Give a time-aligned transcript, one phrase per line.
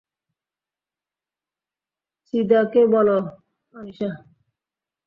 [2.25, 3.29] চিদাকে বলো--
[3.73, 4.09] আনিশা?